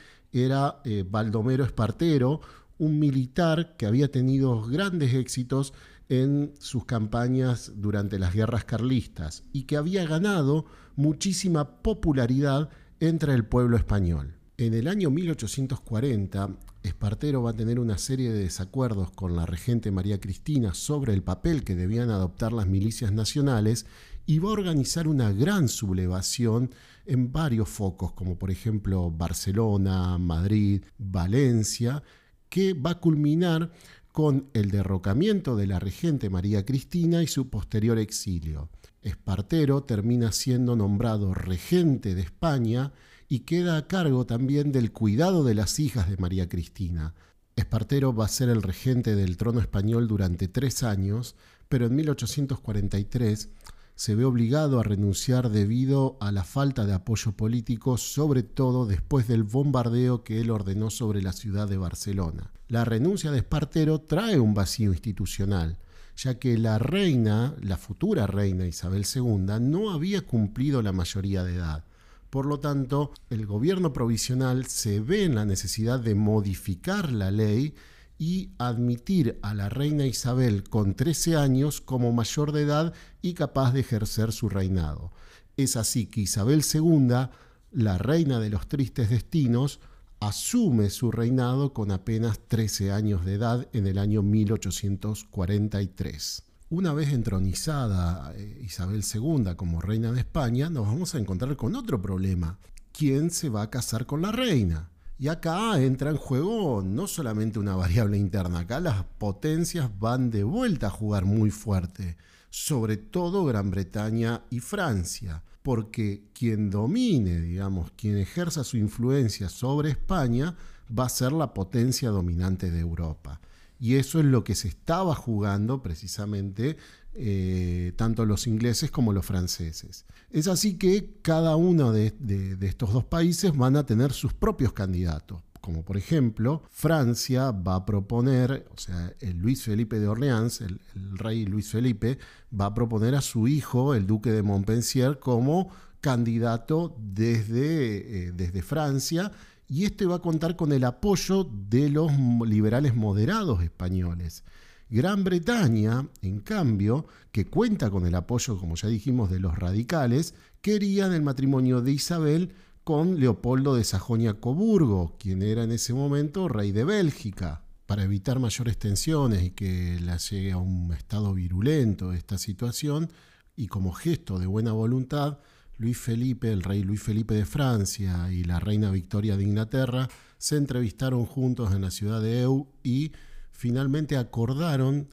era 0.44 0.80
eh, 0.84 1.04
Baldomero 1.08 1.64
Espartero, 1.64 2.40
un 2.78 2.98
militar 2.98 3.76
que 3.76 3.86
había 3.86 4.10
tenido 4.10 4.62
grandes 4.62 5.14
éxitos 5.14 5.72
en 6.08 6.52
sus 6.58 6.84
campañas 6.84 7.72
durante 7.76 8.18
las 8.18 8.34
guerras 8.34 8.64
carlistas 8.64 9.44
y 9.52 9.64
que 9.64 9.76
había 9.76 10.06
ganado 10.06 10.66
muchísima 10.94 11.82
popularidad 11.82 12.70
entre 13.00 13.34
el 13.34 13.44
pueblo 13.44 13.76
español. 13.76 14.34
En 14.58 14.72
el 14.72 14.88
año 14.88 15.10
1840, 15.10 16.50
Espartero 16.82 17.42
va 17.42 17.50
a 17.50 17.56
tener 17.56 17.78
una 17.78 17.98
serie 17.98 18.32
de 18.32 18.40
desacuerdos 18.40 19.10
con 19.10 19.36
la 19.36 19.44
regente 19.44 19.90
María 19.90 20.20
Cristina 20.20 20.72
sobre 20.72 21.12
el 21.12 21.22
papel 21.22 21.64
que 21.64 21.74
debían 21.74 22.10
adoptar 22.10 22.52
las 22.52 22.66
milicias 22.66 23.12
nacionales 23.12 23.86
y 24.26 24.40
va 24.40 24.50
a 24.50 24.52
organizar 24.52 25.06
una 25.08 25.32
gran 25.32 25.68
sublevación 25.68 26.70
en 27.06 27.32
varios 27.32 27.68
focos, 27.68 28.12
como 28.12 28.36
por 28.36 28.50
ejemplo 28.50 29.10
Barcelona, 29.10 30.18
Madrid, 30.18 30.82
Valencia, 30.98 32.02
que 32.48 32.74
va 32.74 32.90
a 32.90 33.00
culminar 33.00 33.72
con 34.12 34.48
el 34.54 34.70
derrocamiento 34.70 35.56
de 35.56 35.66
la 35.66 35.78
regente 35.78 36.30
María 36.30 36.64
Cristina 36.64 37.22
y 37.22 37.26
su 37.26 37.48
posterior 37.48 37.98
exilio. 37.98 38.70
Espartero 39.02 39.84
termina 39.84 40.32
siendo 40.32 40.74
nombrado 40.74 41.32
regente 41.34 42.14
de 42.14 42.22
España 42.22 42.92
y 43.28 43.40
queda 43.40 43.76
a 43.76 43.86
cargo 43.86 44.26
también 44.26 44.72
del 44.72 44.90
cuidado 44.90 45.44
de 45.44 45.54
las 45.54 45.78
hijas 45.78 46.08
de 46.08 46.16
María 46.16 46.48
Cristina. 46.48 47.14
Espartero 47.54 48.14
va 48.14 48.24
a 48.24 48.28
ser 48.28 48.48
el 48.48 48.62
regente 48.62 49.14
del 49.14 49.36
trono 49.36 49.60
español 49.60 50.08
durante 50.08 50.48
tres 50.48 50.82
años, 50.82 51.36
pero 51.68 51.86
en 51.86 51.94
1843 51.94 53.50
se 53.96 54.14
ve 54.14 54.26
obligado 54.26 54.78
a 54.78 54.82
renunciar 54.82 55.48
debido 55.48 56.18
a 56.20 56.30
la 56.30 56.44
falta 56.44 56.84
de 56.84 56.92
apoyo 56.92 57.32
político, 57.32 57.96
sobre 57.96 58.42
todo 58.42 58.84
después 58.84 59.26
del 59.26 59.42
bombardeo 59.42 60.22
que 60.22 60.40
él 60.40 60.50
ordenó 60.50 60.90
sobre 60.90 61.22
la 61.22 61.32
ciudad 61.32 61.66
de 61.66 61.78
Barcelona. 61.78 62.52
La 62.68 62.84
renuncia 62.84 63.30
de 63.30 63.38
Espartero 63.38 64.02
trae 64.02 64.38
un 64.38 64.52
vacío 64.52 64.92
institucional, 64.92 65.78
ya 66.14 66.38
que 66.38 66.58
la 66.58 66.78
reina, 66.78 67.54
la 67.62 67.78
futura 67.78 68.26
reina 68.26 68.66
Isabel 68.66 69.06
II, 69.12 69.60
no 69.60 69.90
había 69.90 70.20
cumplido 70.20 70.82
la 70.82 70.92
mayoría 70.92 71.42
de 71.42 71.54
edad. 71.54 71.84
Por 72.28 72.44
lo 72.44 72.60
tanto, 72.60 73.12
el 73.30 73.46
gobierno 73.46 73.94
provisional 73.94 74.66
se 74.66 75.00
ve 75.00 75.24
en 75.24 75.36
la 75.36 75.46
necesidad 75.46 76.00
de 76.00 76.14
modificar 76.14 77.12
la 77.12 77.30
ley 77.30 77.74
y 78.18 78.50
admitir 78.58 79.38
a 79.42 79.54
la 79.54 79.68
reina 79.68 80.06
Isabel 80.06 80.64
con 80.64 80.94
13 80.94 81.36
años 81.36 81.80
como 81.80 82.12
mayor 82.12 82.50
de 82.52 82.62
edad 82.62 82.92
y 83.22 83.34
capaz 83.34 83.72
de 83.72 83.80
ejercer 83.80 84.32
su 84.32 84.48
reinado. 84.48 85.12
Es 85.56 85.76
así 85.76 86.06
que 86.06 86.22
Isabel 86.22 86.64
II, 86.72 87.28
la 87.72 87.98
reina 87.98 88.40
de 88.40 88.48
los 88.50 88.66
tristes 88.68 89.10
destinos, 89.10 89.80
asume 90.20 90.90
su 90.90 91.10
reinado 91.10 91.72
con 91.72 91.90
apenas 91.90 92.38
13 92.48 92.92
años 92.92 93.24
de 93.24 93.34
edad 93.34 93.66
en 93.72 93.86
el 93.86 93.98
año 93.98 94.22
1843. 94.22 96.42
Una 96.68 96.92
vez 96.92 97.12
entronizada 97.12 98.32
eh, 98.34 98.60
Isabel 98.64 99.04
II 99.04 99.54
como 99.56 99.80
reina 99.80 100.10
de 100.12 100.18
España, 100.20 100.68
nos 100.68 100.86
vamos 100.86 101.14
a 101.14 101.18
encontrar 101.18 101.56
con 101.56 101.76
otro 101.76 102.02
problema. 102.02 102.58
¿Quién 102.92 103.30
se 103.30 103.48
va 103.50 103.62
a 103.62 103.70
casar 103.70 104.06
con 104.06 104.22
la 104.22 104.32
reina? 104.32 104.90
Y 105.18 105.28
acá 105.28 105.80
entra 105.80 106.10
en 106.10 106.18
juego 106.18 106.82
no 106.84 107.06
solamente 107.06 107.58
una 107.58 107.74
variable 107.74 108.18
interna, 108.18 108.60
acá 108.60 108.80
las 108.80 109.04
potencias 109.16 109.90
van 109.98 110.30
de 110.30 110.44
vuelta 110.44 110.88
a 110.88 110.90
jugar 110.90 111.24
muy 111.24 111.50
fuerte, 111.50 112.18
sobre 112.50 112.98
todo 112.98 113.46
Gran 113.46 113.70
Bretaña 113.70 114.42
y 114.50 114.60
Francia, 114.60 115.42
porque 115.62 116.28
quien 116.34 116.68
domine, 116.68 117.40
digamos, 117.40 117.92
quien 117.96 118.18
ejerza 118.18 118.62
su 118.62 118.76
influencia 118.76 119.48
sobre 119.48 119.90
España 119.90 120.54
va 120.96 121.06
a 121.06 121.08
ser 121.08 121.32
la 121.32 121.54
potencia 121.54 122.10
dominante 122.10 122.70
de 122.70 122.80
Europa. 122.80 123.40
Y 123.78 123.96
eso 123.96 124.20
es 124.20 124.26
lo 124.26 124.44
que 124.44 124.54
se 124.54 124.68
estaba 124.68 125.14
jugando 125.14 125.82
precisamente 125.82 126.76
eh, 127.18 127.92
tanto 127.96 128.26
los 128.26 128.46
ingleses 128.46 128.90
como 128.90 129.12
los 129.12 129.24
franceses. 129.24 130.04
Es 130.30 130.48
así 130.48 130.76
que 130.76 131.18
cada 131.22 131.56
uno 131.56 131.92
de, 131.92 132.14
estos 132.60 132.92
dos 132.92 133.04
países 133.04 133.56
van 133.56 133.76
a 133.76 133.86
tener 133.86 134.12
sus 134.12 134.34
propios 134.34 134.72
candidatos 134.72 135.40
como 135.62 135.82
por 135.82 135.96
ejemplo 135.96 136.62
Francia 136.70 137.50
va 137.50 137.74
a 137.74 137.86
proponer, 137.86 138.68
o 138.72 138.78
sea, 138.78 139.12
el 139.18 139.38
Luis 139.38 139.64
Felipe 139.64 139.98
de 139.98 140.06
Orleans, 140.06 140.60
el, 140.60 140.78
rey 141.14 141.44
Luis 141.44 141.70
Felipe, 141.70 142.18
va 142.58 142.66
a 142.66 142.74
proponer 142.74 143.16
a 143.16 143.20
su 143.20 143.48
hijo, 143.48 143.94
el 143.94 144.06
duque 144.06 144.30
de 144.30 144.44
Montpensier, 144.44 145.18
como 145.18 145.70
candidato 146.00 146.94
desde, 147.00 148.28
eh, 148.28 148.32
desde 148.32 148.62
Francia, 148.62 149.32
y 149.66 149.86
este 149.86 150.06
va 150.06 150.16
a 150.16 150.22
contar 150.22 150.54
con 150.54 150.70
el 150.70 150.84
apoyo 150.84 151.42
de 151.42 151.88
los 151.90 152.12
liberales 152.46 152.94
moderados 152.94 153.62
españoles. 153.64 154.44
Gran 154.88 155.24
Bretaña, 155.24 156.06
en 156.22 156.40
cambio, 156.40 157.06
que 157.32 157.46
cuenta 157.46 157.90
con 157.90 158.06
el 158.06 158.14
apoyo, 158.14 158.58
como 158.58 158.76
ya 158.76 158.88
dijimos, 158.88 159.30
de 159.30 159.40
los 159.40 159.58
radicales, 159.58 160.34
querían 160.60 161.12
el 161.12 161.22
matrimonio 161.22 161.82
de 161.82 161.92
Isabel 161.92 162.52
con 162.84 163.18
Leopoldo 163.18 163.74
de 163.74 163.82
Sajonia-Coburgo, 163.82 165.16
quien 165.18 165.42
era 165.42 165.64
en 165.64 165.72
ese 165.72 165.92
momento 165.92 166.48
rey 166.48 166.70
de 166.70 166.84
Bélgica. 166.84 167.62
Para 167.86 168.04
evitar 168.04 168.38
mayores 168.38 168.78
tensiones 168.78 169.42
y 169.42 169.50
que 169.50 169.98
la 170.00 170.18
llegue 170.18 170.52
a 170.52 170.58
un 170.58 170.92
estado 170.92 171.34
virulento 171.34 172.12
esta 172.12 172.38
situación, 172.38 173.10
y 173.56 173.66
como 173.66 173.92
gesto 173.92 174.38
de 174.38 174.46
buena 174.46 174.72
voluntad, 174.72 175.38
Luis 175.78 175.98
Felipe, 175.98 176.52
el 176.52 176.62
rey 176.62 176.82
Luis 176.82 177.02
Felipe 177.02 177.34
de 177.34 177.44
Francia 177.44 178.30
y 178.32 178.44
la 178.44 178.60
reina 178.60 178.90
Victoria 178.90 179.36
de 179.36 179.42
Inglaterra 179.42 180.08
se 180.38 180.56
entrevistaron 180.56 181.26
juntos 181.26 181.74
en 181.74 181.82
la 181.82 181.90
ciudad 181.90 182.22
de 182.22 182.42
Eu 182.42 182.68
y 182.82 183.12
finalmente 183.56 184.16
acordaron 184.16 185.08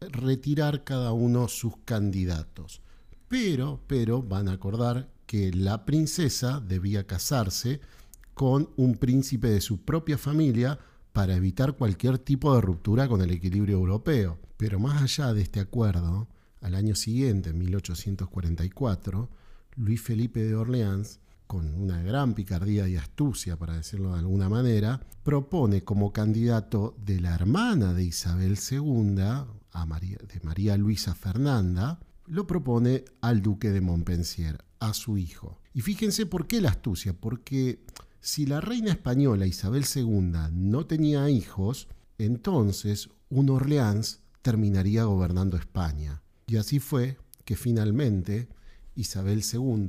retirar 0.00 0.84
cada 0.84 1.12
uno 1.12 1.48
sus 1.48 1.78
candidatos. 1.84 2.82
Pero, 3.28 3.80
pero 3.86 4.22
van 4.22 4.48
a 4.48 4.52
acordar 4.52 5.08
que 5.26 5.50
la 5.52 5.84
princesa 5.84 6.60
debía 6.60 7.06
casarse 7.06 7.80
con 8.34 8.70
un 8.76 8.96
príncipe 8.96 9.48
de 9.48 9.60
su 9.60 9.80
propia 9.80 10.18
familia 10.18 10.78
para 11.12 11.34
evitar 11.34 11.76
cualquier 11.76 12.18
tipo 12.18 12.54
de 12.54 12.60
ruptura 12.60 13.08
con 13.08 13.22
el 13.22 13.30
equilibrio 13.30 13.78
europeo. 13.78 14.38
Pero 14.58 14.78
más 14.78 15.02
allá 15.02 15.32
de 15.32 15.40
este 15.40 15.60
acuerdo, 15.60 16.28
al 16.60 16.74
año 16.74 16.94
siguiente, 16.94 17.50
en 17.50 17.58
1844, 17.58 19.30
Luis 19.76 20.02
Felipe 20.02 20.44
de 20.44 20.54
Orleans 20.54 21.20
con 21.46 21.74
una 21.74 22.02
gran 22.02 22.34
picardía 22.34 22.88
y 22.88 22.96
astucia, 22.96 23.56
para 23.56 23.76
decirlo 23.76 24.12
de 24.12 24.20
alguna 24.20 24.48
manera, 24.48 25.00
propone 25.22 25.84
como 25.84 26.12
candidato 26.12 26.96
de 26.98 27.20
la 27.20 27.34
hermana 27.34 27.92
de 27.92 28.04
Isabel 28.04 28.58
II, 28.70 29.22
a 29.72 29.86
María, 29.86 30.18
de 30.18 30.40
María 30.42 30.76
Luisa 30.76 31.14
Fernanda, 31.14 32.00
lo 32.26 32.46
propone 32.46 33.04
al 33.20 33.42
duque 33.42 33.70
de 33.70 33.80
Montpensier, 33.80 34.64
a 34.80 34.94
su 34.94 35.18
hijo. 35.18 35.60
Y 35.72 35.80
fíjense 35.80 36.26
por 36.26 36.46
qué 36.46 36.60
la 36.60 36.70
astucia, 36.70 37.12
porque 37.12 37.84
si 38.20 38.46
la 38.46 38.60
reina 38.60 38.90
española 38.90 39.46
Isabel 39.46 39.84
II 39.94 40.32
no 40.52 40.86
tenía 40.86 41.30
hijos, 41.30 41.88
entonces 42.18 43.10
un 43.28 43.50
Orleans 43.50 44.20
terminaría 44.42 45.04
gobernando 45.04 45.56
España. 45.56 46.22
Y 46.46 46.56
así 46.56 46.78
fue 46.78 47.18
que 47.44 47.56
finalmente 47.56 48.48
Isabel 48.94 49.42
II 49.52 49.88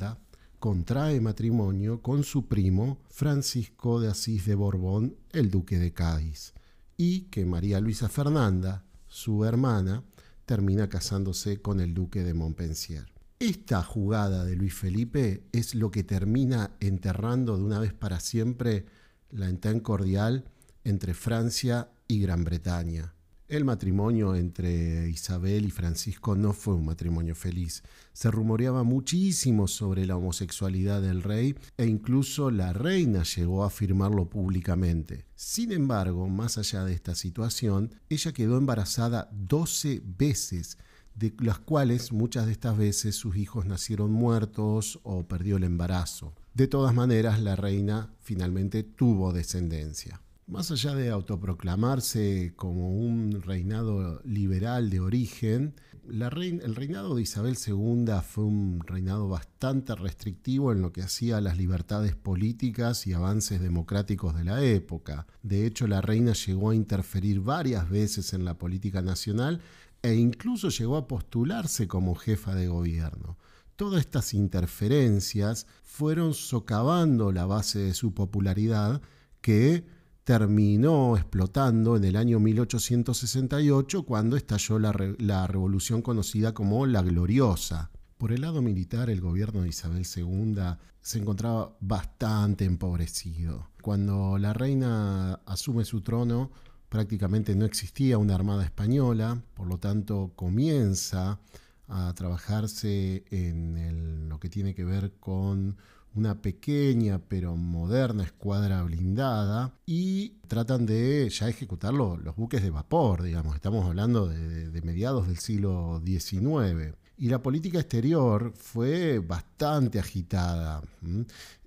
contrae 0.59 1.21
matrimonio 1.21 2.01
con 2.01 2.23
su 2.23 2.47
primo 2.47 2.99
Francisco 3.09 3.99
de 3.99 4.09
Asís 4.09 4.45
de 4.45 4.55
Borbón, 4.55 5.15
el 5.31 5.51
duque 5.51 5.77
de 5.77 5.93
Cádiz, 5.93 6.53
y 6.97 7.21
que 7.29 7.45
María 7.45 7.79
Luisa 7.79 8.09
Fernanda, 8.09 8.83
su 9.07 9.45
hermana, 9.45 10.03
termina 10.45 10.89
casándose 10.89 11.61
con 11.61 11.79
el 11.79 11.93
duque 11.93 12.23
de 12.23 12.33
Montpensier. 12.33 13.05
Esta 13.39 13.83
jugada 13.83 14.45
de 14.45 14.55
Luis 14.55 14.73
Felipe 14.73 15.43
es 15.51 15.75
lo 15.75 15.91
que 15.91 16.03
termina 16.03 16.71
enterrando 16.79 17.55
de 17.55 17.63
una 17.63 17.79
vez 17.79 17.93
para 17.93 18.19
siempre 18.19 18.85
la 19.29 19.47
entente 19.47 19.83
cordial 19.83 20.45
entre 20.83 21.13
Francia 21.13 21.91
y 22.07 22.19
Gran 22.19 22.43
Bretaña. 22.43 23.13
El 23.49 23.63
matrimonio 23.63 24.35
entre 24.35 25.09
Isabel 25.09 25.63
y 25.65 25.71
Francisco 25.71 26.35
no 26.35 26.51
fue 26.51 26.73
un 26.73 26.85
matrimonio 26.85 27.33
feliz. 27.33 27.81
Se 28.11 28.29
rumoreaba 28.29 28.83
muchísimo 28.83 29.69
sobre 29.69 30.05
la 30.05 30.17
homosexualidad 30.17 31.01
del 31.01 31.23
rey 31.23 31.55
e 31.77 31.85
incluso 31.85 32.51
la 32.51 32.73
reina 32.73 33.23
llegó 33.23 33.63
a 33.63 33.67
afirmarlo 33.67 34.29
públicamente. 34.29 35.23
Sin 35.33 35.71
embargo, 35.71 36.27
más 36.27 36.57
allá 36.57 36.83
de 36.83 36.91
esta 36.91 37.15
situación, 37.15 37.93
ella 38.09 38.33
quedó 38.33 38.57
embarazada 38.57 39.29
12 39.31 40.01
veces 40.17 40.77
de 41.15 41.33
las 41.39 41.59
cuales 41.59 42.11
muchas 42.11 42.47
de 42.47 42.51
estas 42.51 42.77
veces 42.77 43.15
sus 43.15 43.37
hijos 43.37 43.65
nacieron 43.65 44.11
muertos 44.11 44.99
o 45.03 45.25
perdió 45.25 45.55
el 45.55 45.63
embarazo. 45.63 46.33
De 46.53 46.67
todas 46.67 46.93
maneras, 46.93 47.41
la 47.41 47.55
reina 47.55 48.13
finalmente 48.19 48.83
tuvo 48.83 49.31
descendencia. 49.31 50.21
Más 50.47 50.71
allá 50.71 50.95
de 50.95 51.09
autoproclamarse 51.09 52.53
como 52.55 52.95
un 52.95 53.41
reinado 53.41 54.21
liberal 54.23 54.89
de 54.89 55.01
origen, 55.01 55.75
el 56.07 56.73
reinado 56.73 57.15
de 57.15 57.21
Isabel 57.21 57.57
II 57.57 58.05
fue 58.25 58.45
un 58.45 58.79
reinado 58.79 59.27
bastante 59.27 59.93
restrictivo 59.93 60.71
en 60.71 60.81
lo 60.81 60.93
que 60.93 61.01
hacía 61.01 61.41
las 61.41 61.57
libertades 61.57 62.15
políticas 62.15 63.07
y 63.07 63.11
avances 63.11 63.59
democráticos 63.59 64.37
de 64.37 64.45
la 64.45 64.63
época. 64.63 65.27
De 65.43 65.65
hecho, 65.65 65.85
la 65.85 65.99
reina 65.99 66.31
llegó 66.31 66.69
a 66.69 66.75
interferir 66.75 67.41
varias 67.41 67.89
veces 67.89 68.31
en 68.31 68.45
la 68.45 68.57
política 68.57 69.01
nacional 69.01 69.59
e 70.01 70.15
incluso 70.15 70.69
llegó 70.69 70.95
a 70.95 71.09
postularse 71.09 71.89
como 71.89 72.15
jefa 72.15 72.55
de 72.55 72.69
gobierno. 72.69 73.37
Todas 73.75 73.99
estas 73.99 74.33
interferencias 74.33 75.67
fueron 75.83 76.33
socavando 76.33 77.33
la 77.33 77.45
base 77.45 77.79
de 77.79 77.93
su 77.93 78.13
popularidad 78.13 79.01
que 79.41 79.96
terminó 80.27 81.15
explotando 81.15 81.95
en 81.95 82.03
el 82.03 82.17
año 82.17 82.37
1868 82.41 84.03
cuando 84.03 84.35
estalló 84.35 84.77
la, 84.77 85.47
revolución 85.47 86.01
conocida 86.01 86.53
como 86.53 86.85
la 86.85 87.01
Gloriosa. 87.01 87.91
Por 88.17 88.33
el 88.33 88.41
lado 88.41 88.61
militar, 88.61 89.09
el 89.09 89.21
gobierno 89.21 89.61
de 89.61 89.69
Isabel 89.69 90.05
II 90.13 90.57
se 90.99 91.19
encontraba 91.19 91.77
bastante 91.79 92.65
empobrecido. 92.65 93.69
Cuando 93.81 94.37
la 94.37 94.51
reina 94.51 95.35
asume 95.45 95.85
su 95.85 96.01
trono, 96.01 96.51
prácticamente 96.89 97.55
no 97.55 97.63
existía 97.63 98.17
una 98.17 98.35
armada 98.35 98.65
española, 98.65 99.41
por 99.53 99.67
lo 99.67 99.77
tanto 99.77 100.33
comienza 100.35 101.39
a 101.87 102.13
trabajarse 102.15 103.23
en 103.31 104.27
lo 104.27 104.41
que 104.41 104.49
tiene 104.49 104.75
que 104.75 104.83
ver 104.83 105.13
con 105.21 105.77
una 106.15 106.41
pequeña 106.41 107.19
pero 107.19 107.55
moderna 107.55 108.23
escuadra 108.23 108.83
blindada 108.83 109.73
y 109.85 110.29
tratan 110.47 110.85
de 110.85 111.29
ya 111.29 111.47
ejecutar 111.47 111.93
los, 111.93 112.35
buques 112.35 112.63
de 112.63 112.71
vapor, 112.71 113.23
digamos, 113.23 113.55
estamos 113.55 113.85
hablando 113.85 114.27
de, 114.27 114.81
mediados 114.81 115.27
del 115.27 115.37
siglo 115.37 116.01
XIX. 116.05 116.95
Y 117.19 117.29
la 117.29 117.41
política 117.41 117.79
exterior 117.79 118.53
fue 118.55 119.19
bastante 119.19 119.99
agitada. 119.99 120.81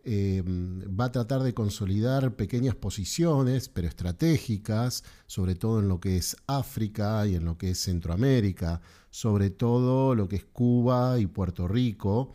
Eh, 0.05 0.43
va 0.47 1.07
a 1.07 1.13
tratar 1.13 1.43
de 1.43 1.53
consolidar 1.53 2.35
pequeñas 2.35 2.75
posiciones, 2.75 3.69
pero 3.69 3.89
estratégicas, 3.89 5.05
sobre 5.27 5.57
todo 5.57 5.81
en 5.81 5.89
lo 5.89 6.01
que 6.01 6.17
es 6.17 6.37
África 6.47 7.27
y 7.27 7.35
en 7.35 7.45
lo 7.45 7.59
que 7.59 7.71
es 7.71 7.83
Centroamérica, 7.83 8.81
sobre 9.11 9.51
todo 9.51 10.15
lo 10.15 10.29
que 10.29 10.37
es 10.37 10.45
Cuba 10.45 11.19
y 11.19 11.27
Puerto 11.27 11.69
Rico 11.69 12.33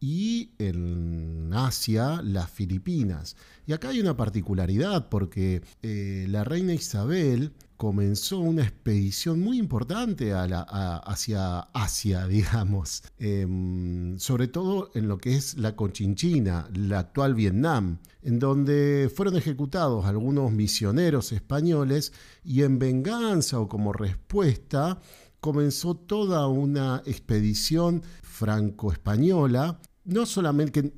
y 0.00 0.50
en 0.58 1.50
Asia 1.52 2.20
las 2.22 2.50
Filipinas. 2.50 3.36
Y 3.66 3.72
acá 3.72 3.88
hay 3.88 4.00
una 4.00 4.16
particularidad 4.16 5.08
porque 5.08 5.62
eh, 5.82 6.26
la 6.28 6.44
reina 6.44 6.74
Isabel 6.74 7.52
comenzó 7.76 8.38
una 8.38 8.62
expedición 8.62 9.40
muy 9.40 9.58
importante 9.58 10.32
hacia 10.34 11.60
Asia, 11.74 12.26
digamos, 12.28 13.02
em, 13.18 14.18
sobre 14.18 14.48
todo 14.48 14.90
en 14.94 15.08
lo 15.08 15.18
que 15.18 15.36
es 15.36 15.56
la 15.58 15.76
Conchinchina, 15.76 16.68
la 16.74 17.00
actual 17.00 17.34
Vietnam, 17.34 17.98
en 18.22 18.38
donde 18.38 19.10
fueron 19.14 19.36
ejecutados 19.36 20.06
algunos 20.06 20.52
misioneros 20.52 21.32
españoles 21.32 22.12
y 22.44 22.62
en 22.62 22.78
venganza 22.78 23.60
o 23.60 23.68
como 23.68 23.92
respuesta 23.92 25.00
comenzó 25.40 25.94
toda 25.94 26.48
una 26.48 27.02
expedición 27.06 28.02
franco-española, 28.22 29.78
no 30.06 30.24
solamente 30.24 30.92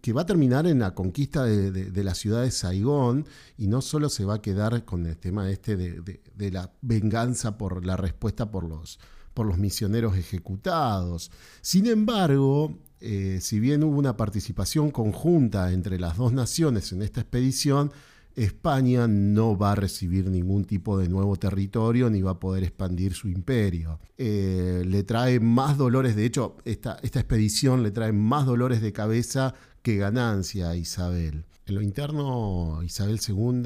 que, 0.00 0.12
va 0.12 0.22
a 0.22 0.26
terminar 0.26 0.66
en 0.66 0.78
la 0.78 0.94
conquista 0.94 1.44
de, 1.44 2.04
la 2.04 2.14
ciudad 2.14 2.42
de 2.42 2.50
Saigón 2.50 3.26
y 3.58 3.66
no 3.66 3.82
solo 3.82 4.08
se 4.08 4.24
va 4.24 4.34
a 4.34 4.42
quedar 4.42 4.84
con 4.84 5.04
el 5.06 5.18
tema 5.18 5.50
este 5.50 5.76
de, 5.76 6.50
la 6.50 6.72
venganza 6.80 7.58
por 7.58 7.84
la 7.84 7.96
respuesta 7.96 8.50
por 8.50 8.68
los, 8.68 8.98
por 9.34 9.46
los 9.46 9.58
misioneros 9.58 10.16
ejecutados. 10.16 11.30
Sin 11.60 11.86
embargo, 11.86 12.78
eh, 13.00 13.38
si 13.40 13.58
bien 13.58 13.82
hubo 13.82 13.98
una 13.98 14.16
participación 14.16 14.90
conjunta 14.90 15.72
entre 15.72 15.98
las 15.98 16.16
dos 16.16 16.32
naciones 16.32 16.92
en 16.92 17.02
esta 17.02 17.20
expedición, 17.20 17.92
España 18.36 19.06
no 19.08 19.56
va 19.56 19.72
a 19.72 19.74
recibir 19.74 20.28
ningún 20.28 20.64
tipo 20.64 20.98
de 20.98 21.08
nuevo 21.08 21.36
territorio 21.36 22.10
ni 22.10 22.22
va 22.22 22.32
a 22.32 22.40
poder 22.40 22.64
expandir 22.64 23.14
su 23.14 23.28
imperio. 23.28 24.00
Eh, 24.16 24.82
le 24.86 25.02
trae 25.04 25.40
más 25.40 25.76
dolores, 25.76 26.16
de 26.16 26.24
hecho, 26.24 26.56
esta, 26.64 26.98
esta 27.02 27.20
expedición 27.20 27.82
le 27.82 27.90
trae 27.90 28.12
más 28.12 28.46
dolores 28.46 28.80
de 28.80 28.92
cabeza 28.92 29.54
que 29.82 29.96
ganancia 29.96 30.70
a 30.70 30.76
Isabel. 30.76 31.44
En 31.64 31.76
lo 31.76 31.80
interno, 31.80 32.82
Isabel 32.82 33.20
II 33.26 33.62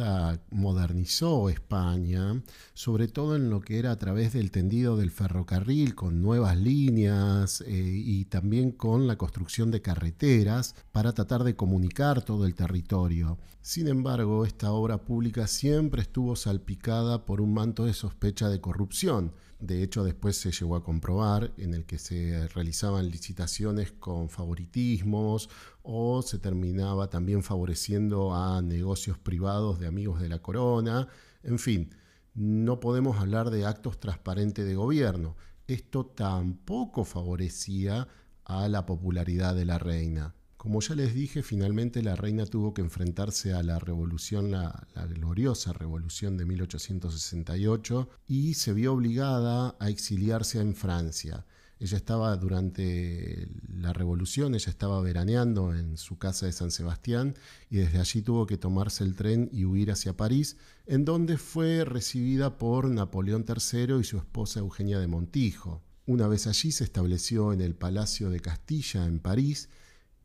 modernizó 0.50 1.48
España, 1.48 2.42
sobre 2.74 3.08
todo 3.08 3.36
en 3.36 3.48
lo 3.48 3.62
que 3.62 3.78
era 3.78 3.90
a 3.90 3.98
través 3.98 4.34
del 4.34 4.50
tendido 4.50 4.98
del 4.98 5.10
ferrocarril, 5.10 5.94
con 5.94 6.20
nuevas 6.20 6.58
líneas 6.58 7.62
eh, 7.62 7.72
y 7.72 8.26
también 8.26 8.72
con 8.72 9.06
la 9.06 9.16
construcción 9.16 9.70
de 9.70 9.80
carreteras 9.80 10.74
para 10.92 11.14
tratar 11.14 11.42
de 11.42 11.56
comunicar 11.56 12.22
todo 12.22 12.44
el 12.44 12.54
territorio. 12.54 13.38
Sin 13.62 13.88
embargo, 13.88 14.44
esta 14.44 14.72
obra 14.72 14.98
pública 14.98 15.46
siempre 15.46 16.02
estuvo 16.02 16.36
salpicada 16.36 17.24
por 17.24 17.40
un 17.40 17.54
manto 17.54 17.86
de 17.86 17.94
sospecha 17.94 18.50
de 18.50 18.60
corrupción. 18.60 19.32
De 19.58 19.82
hecho, 19.82 20.04
después 20.04 20.36
se 20.36 20.52
llegó 20.52 20.76
a 20.76 20.84
comprobar 20.84 21.54
en 21.56 21.72
el 21.72 21.86
que 21.86 21.98
se 21.98 22.46
realizaban 22.48 23.08
licitaciones 23.08 23.90
con 23.92 24.28
favoritismos 24.28 25.48
o 25.82 26.20
se 26.22 26.38
terminaba 26.38 27.08
también 27.08 27.42
favoreciendo 27.42 28.34
a 28.34 28.60
negocios 28.60 29.18
privados 29.18 29.78
de 29.78 29.86
amigos 29.86 30.20
de 30.20 30.28
la 30.28 30.40
corona. 30.40 31.08
En 31.42 31.58
fin, 31.58 31.94
no 32.34 32.80
podemos 32.80 33.18
hablar 33.18 33.50
de 33.50 33.64
actos 33.64 33.98
transparentes 33.98 34.66
de 34.66 34.74
gobierno. 34.74 35.36
Esto 35.66 36.04
tampoco 36.04 37.04
favorecía 37.04 38.08
a 38.44 38.68
la 38.68 38.84
popularidad 38.84 39.54
de 39.54 39.64
la 39.64 39.78
reina. 39.78 40.34
Como 40.66 40.80
ya 40.80 40.96
les 40.96 41.14
dije, 41.14 41.44
finalmente 41.44 42.02
la 42.02 42.16
reina 42.16 42.44
tuvo 42.44 42.74
que 42.74 42.82
enfrentarse 42.82 43.52
a 43.52 43.62
la 43.62 43.78
revolución, 43.78 44.50
la, 44.50 44.88
gloriosa 45.14 45.72
revolución 45.72 46.36
de 46.36 46.44
1868, 46.44 48.10
y 48.26 48.54
se 48.54 48.72
vio 48.72 48.94
obligada 48.94 49.76
a 49.78 49.90
exiliarse 49.90 50.60
en 50.60 50.74
Francia. 50.74 51.46
Ella 51.78 51.96
estaba 51.96 52.36
durante 52.36 53.48
la 53.68 53.92
revolución, 53.92 54.56
ella 54.56 54.68
estaba 54.68 55.00
veraneando 55.00 55.72
en 55.72 55.96
su 55.96 56.18
casa 56.18 56.46
de 56.46 56.52
San 56.52 56.72
Sebastián 56.72 57.36
y 57.70 57.76
desde 57.76 58.00
allí 58.00 58.22
tuvo 58.22 58.44
que 58.48 58.58
tomarse 58.58 59.04
el 59.04 59.14
tren 59.14 59.48
y 59.52 59.66
huir 59.66 59.92
hacia 59.92 60.16
París, 60.16 60.56
en 60.86 61.04
donde 61.04 61.38
fue 61.38 61.84
recibida 61.84 62.58
por 62.58 62.90
Napoleón 62.90 63.44
III 63.46 64.00
y 64.00 64.04
su 64.04 64.16
esposa 64.16 64.58
Eugenia 64.58 64.98
de 64.98 65.06
Montijo. 65.06 65.84
Una 66.06 66.26
vez 66.26 66.48
allí 66.48 66.72
se 66.72 66.82
estableció 66.82 67.52
en 67.52 67.60
el 67.60 67.76
Palacio 67.76 68.30
de 68.30 68.40
Castilla 68.40 69.06
en 69.06 69.20
París 69.20 69.68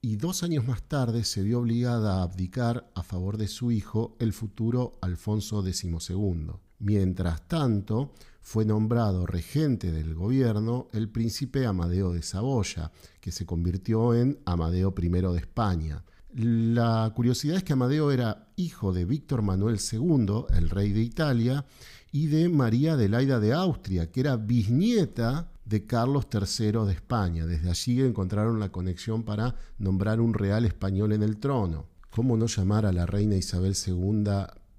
y 0.04 0.16
dos 0.16 0.42
años 0.42 0.68
más 0.68 0.82
tarde 0.82 1.24
se 1.24 1.44
vio 1.44 1.60
obligada 1.60 2.16
a 2.16 2.24
abdicar 2.24 2.90
a 2.96 3.04
favor 3.04 3.38
de 3.38 3.48
su 3.48 3.72
hijo, 3.72 4.16
el 4.20 4.34
futuro 4.34 4.98
Alfonso 5.02 5.62
XII. 5.62 6.54
Mientras 6.80 7.48
tanto, 7.48 8.12
fue 8.42 8.66
nombrado 8.66 9.28
regente 9.28 9.92
del 9.92 10.16
gobierno 10.16 10.88
el 10.92 11.08
príncipe 11.08 11.68
Amadeo 11.68 12.14
de 12.14 12.24
Saboya, 12.24 12.92
que 13.20 13.32
se 13.32 13.46
convirtió 13.46 14.16
en 14.16 14.40
Amadeo 14.46 14.92
I 15.00 15.10
de 15.10 15.38
España. 15.38 16.04
La 16.34 17.12
curiosidad 17.16 17.58
es 17.58 17.64
que 17.64 17.74
Amadeo 17.74 18.10
era 18.10 18.48
hijo 18.56 18.94
de 18.94 19.06
Víctor 19.06 19.44
Manuel 19.44 19.80
II, 19.80 20.46
el 20.58 20.72
rey 20.72 20.94
de 20.94 21.02
Italia, 21.02 21.66
y 22.12 22.26
de 22.26 22.50
María 22.50 22.94
Adelaida 22.94 23.40
de 23.40 23.54
Austria, 23.54 24.12
que 24.12 24.22
era 24.22 24.36
bisnieta 24.36 25.52
de 25.72 25.86
Carlos 25.86 26.28
III 26.32 26.86
de 26.86 26.92
España. 26.92 27.46
Desde 27.46 27.70
allí 27.70 28.02
encontraron 28.02 28.60
la 28.60 28.72
conexión 28.72 29.24
para 29.24 29.56
nombrar 29.80 30.20
un 30.20 30.34
real 30.34 30.66
español 30.66 31.14
en 31.14 31.24
el 31.24 31.38
trono. 31.38 31.88
¿Cómo 32.10 32.36
no 32.36 32.48
llamar 32.48 32.86
a 32.86 32.92
la 32.92 33.06
reina 33.06 33.38
Isabel 33.38 33.74
II 33.88 34.24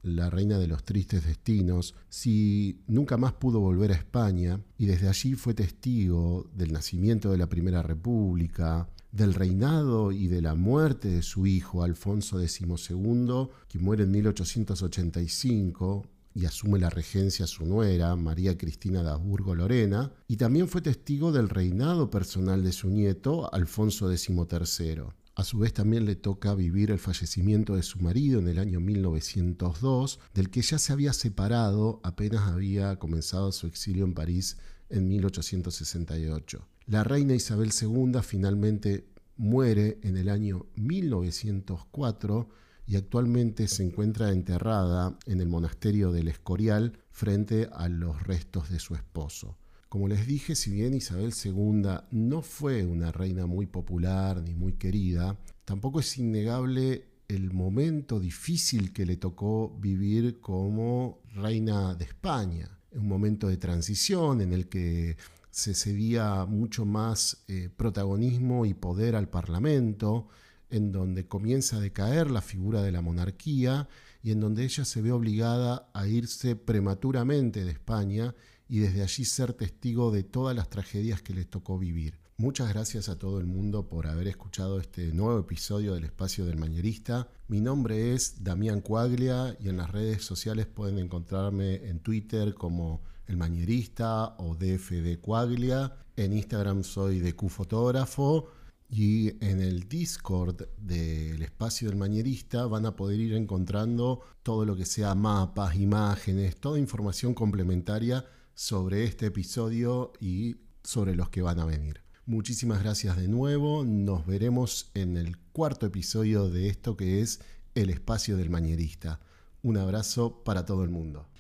la 0.03 0.31
reina 0.31 0.59
de 0.59 0.67
los 0.67 0.85
tristes 0.85 1.25
destinos 1.25 1.95
si 2.09 2.83
nunca 2.89 3.17
más 3.17 3.33
pudo 3.33 3.61
volver 3.61 3.93
a 3.93 3.95
España 3.95 4.61
y 4.77 4.87
desde 4.87 5.09
allí 5.09 5.35
fue 5.35 5.55
testigo 5.55 6.51
del 6.53 6.73
nacimiento 6.73 7.31
de 7.31 7.39
la 7.39 7.49
Primera 7.49 7.83
República, 7.83 8.89
del 9.13 9.33
reinado 9.33 10.13
y 10.13 10.27
de 10.27 10.43
la 10.43 10.55
muerte 10.55 11.09
de 11.09 11.23
su 11.23 11.47
hijo 11.47 11.83
Alfonso 11.83 12.39
XII, 12.39 13.49
que 13.69 13.79
muere 13.79 14.05
en 14.05 14.11
1885, 14.11 16.07
y 16.35 16.47
asume 16.47 16.79
la 16.79 16.91
regencia 16.91 17.47
su 17.47 17.65
nuera, 17.67 18.17
María 18.17 18.57
Cristina 18.57 19.03
de 19.03 19.11
Habsburgo 19.11 19.55
Lorena, 19.55 20.13
y 20.29 20.37
también 20.37 20.69
fue 20.69 20.81
testigo 20.81 21.33
del 21.33 21.49
reinado 21.49 22.11
personal 22.11 22.63
de 22.63 22.73
su 22.73 22.89
nieto, 22.89 23.53
Alfonso 23.53 24.11
XIII. 24.11 25.05
A 25.35 25.45
su 25.45 25.59
vez 25.59 25.73
también 25.73 26.05
le 26.05 26.15
toca 26.15 26.55
vivir 26.55 26.91
el 26.91 26.99
fallecimiento 26.99 27.75
de 27.75 27.83
su 27.83 27.99
marido 28.01 28.39
en 28.39 28.49
el 28.49 28.59
año 28.59 28.81
1902, 28.81 30.21
del 30.35 30.51
que 30.51 30.61
ya 30.61 30.79
se 30.79 30.93
había 30.93 31.15
separado 31.15 32.01
apenas 32.03 32.49
había 32.49 32.97
comenzado 32.99 33.51
su 33.51 33.67
exilio 33.67 34.05
en 34.05 34.13
París 34.13 34.59
en 34.91 35.09
1868. 35.09 36.69
La 36.87 37.03
reina 37.03 37.35
Isabel 37.35 37.71
II 37.81 38.21
finalmente 38.23 39.07
muere 39.37 39.99
en 40.03 40.19
el 40.19 40.29
año 40.29 40.67
1904 40.77 42.49
y 42.93 42.97
actualmente 42.97 43.69
se 43.69 43.83
encuentra 43.83 44.33
enterrada 44.33 45.17
en 45.25 45.41
el 45.41 45.49
monasterio 45.49 46.13
del 46.13 46.29
Escorial 46.29 46.93
frente 47.11 47.71
a 47.73 47.89
los 47.89 48.23
restos 48.23 48.69
de 48.69 48.79
su 48.79 48.95
esposo. 48.95 49.57
Como 49.89 50.09
les 50.09 50.27
dije, 50.27 50.55
si 50.55 50.73
bien 50.73 50.93
Isabel 50.93 51.33
II 51.43 51.85
no 52.11 52.43
fue 52.43 52.85
una 52.85 53.11
reina 53.11 53.47
muy 53.47 53.65
popular 53.65 54.43
ni 54.43 54.53
muy 54.55 54.75
querida, 54.75 55.39
tampoco 55.65 56.01
es 56.01 56.19
innegable 56.19 57.07
el 57.29 57.55
momento 57.55 58.21
difícil 58.21 58.93
que 58.93 59.07
le 59.07 59.17
tocó 59.17 59.75
vivir 59.81 60.43
como 60.43 61.23
reina 61.35 61.95
de 61.95 62.05
España. 62.05 62.79
Un 62.91 63.09
momento 63.09 63.49
de 63.49 63.57
transición 63.57 64.43
en 64.43 64.53
el 64.53 64.69
que 64.69 65.17
se 65.51 65.75
cedía 65.75 66.45
mucho 66.45 66.85
más 66.85 67.43
eh, 67.49 67.71
protagonismo 67.75 68.67
y 68.67 68.75
poder 68.75 69.17
al 69.17 69.31
Parlamento, 69.31 70.29
en 70.73 70.91
donde 70.91 71.29
comienza 71.29 71.77
a 71.77 71.81
decaer 71.81 72.31
la 72.31 72.41
figura 72.41 72.83
de 72.83 72.91
la 72.91 73.03
monarquía 73.03 73.89
y 74.23 74.33
en 74.33 74.41
donde 74.41 74.65
ella 74.65 74.85
se 74.85 75.03
ve 75.03 75.13
obligada 75.13 75.91
a 75.93 76.07
irse 76.09 76.57
prematuramente 76.57 77.65
de 77.65 77.71
España 77.71 78.35
y 78.69 78.79
desde 78.79 79.03
allí 79.03 79.25
ser 79.27 79.53
testigo 79.53 80.11
de 80.11 80.23
todas 80.23 80.57
las 80.57 80.71
tragedias 80.71 81.21
que 81.21 81.35
les 81.35 81.49
tocó 81.49 81.79
vivir. 81.79 82.19
Muchas 82.39 82.71
gracias 82.71 83.11
a 83.11 83.19
todo 83.19 83.39
el 83.39 83.47
mundo 83.47 83.89
por 83.89 84.07
haber 84.07 84.27
escuchado 84.27 84.81
este 84.81 85.13
nuevo 85.13 85.39
episodio 85.39 85.95
del 85.95 86.05
Espacio 86.05 86.47
del 86.47 86.57
Mañerista. 86.57 87.29
Mi 87.49 87.61
nombre 87.61 88.15
es 88.15 88.43
Damián 88.43 88.81
Cuaglia 88.81 89.57
y 89.61 89.69
en 89.69 89.77
las 89.77 89.91
redes 89.91 90.25
sociales 90.25 90.67
pueden 90.67 90.99
encontrarme 90.99 91.87
en 91.87 92.01
Twitter 92.01 92.55
como 92.55 93.03
El 93.27 93.37
Mañerista 93.37 94.37
o 94.39 94.57
DFD 94.57 95.21
Cuaglia. 95.21 95.95
En 96.17 96.33
Instagram 96.33 96.83
soy 96.83 97.21
de 97.21 97.35
Fotógrafo 97.35 98.49
y 98.95 99.43
en 99.43 99.63
el 99.63 99.89
Discord 99.89 100.69
del 100.77 101.43
Espacio 101.43 101.89
del 101.89 101.97
Mañerista 101.97 102.67
van 102.67 102.85
a 102.85 102.95
poder 102.95 103.21
ir 103.21 103.33
encontrando 103.33 104.21
todo 104.43 104.67
lo 104.67 104.77
que 104.77 104.85
sea 104.85 105.15
mapas, 105.15 105.77
imágenes, 105.77 106.57
toda 106.59 106.79
información 106.79 107.33
complementaria 107.33 108.27
sobre 108.55 109.05
este 109.05 109.27
episodio 109.27 110.13
y 110.21 110.57
sobre 110.85 111.15
los 111.15 111.31
que 111.31 111.41
van 111.41 111.59
a 111.59 111.65
venir. 111.65 112.03
Muchísimas 112.27 112.83
gracias 112.83 113.17
de 113.17 113.29
nuevo, 113.29 113.83
nos 113.83 114.27
veremos 114.27 114.91
en 114.93 115.17
el 115.17 115.39
cuarto 115.39 115.87
episodio 115.87 116.51
de 116.51 116.69
esto 116.69 116.95
que 116.95 117.23
es 117.23 117.41
El 117.75 117.89
Espacio 117.89 118.37
del 118.37 118.51
Mañerista. 118.51 119.21
Un 119.63 119.79
abrazo 119.79 120.45
para 120.45 120.67
todo 120.67 120.85
el 120.85 120.91
mundo. 120.91 121.32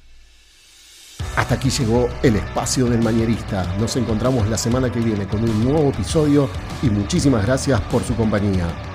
Hasta 1.36 1.54
aquí 1.54 1.70
llegó 1.70 2.08
el 2.22 2.36
espacio 2.36 2.86
del 2.86 3.02
mañerista. 3.02 3.64
Nos 3.78 3.96
encontramos 3.96 4.48
la 4.48 4.58
semana 4.58 4.92
que 4.92 5.00
viene 5.00 5.26
con 5.26 5.42
un 5.42 5.64
nuevo 5.64 5.88
episodio 5.88 6.48
y 6.82 6.90
muchísimas 6.90 7.46
gracias 7.46 7.80
por 7.82 8.02
su 8.04 8.14
compañía. 8.14 8.91